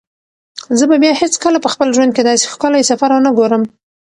زه 0.77 0.83
به 0.89 0.95
بیا 1.03 1.13
هیڅکله 1.21 1.57
په 1.61 1.69
خپل 1.73 1.87
ژوند 1.95 2.11
کې 2.13 2.21
داسې 2.25 2.45
ښکلی 2.53 2.83
سفر 2.89 3.09
ونه 3.13 3.31
ګورم. 3.37 3.63